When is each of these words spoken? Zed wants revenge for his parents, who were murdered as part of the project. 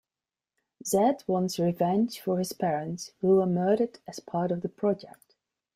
Zed 0.83 1.23
wants 1.27 1.59
revenge 1.59 2.19
for 2.21 2.39
his 2.39 2.53
parents, 2.53 3.11
who 3.21 3.35
were 3.35 3.45
murdered 3.45 3.99
as 4.07 4.19
part 4.19 4.51
of 4.51 4.63
the 4.63 4.67
project. 4.69 5.35